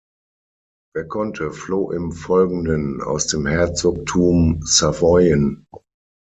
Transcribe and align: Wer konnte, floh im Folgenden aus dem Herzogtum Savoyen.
Wer 0.95 1.05
konnte, 1.07 1.51
floh 1.51 1.91
im 1.91 2.11
Folgenden 2.11 3.03
aus 3.03 3.27
dem 3.27 3.45
Herzogtum 3.45 4.61
Savoyen. 4.63 5.67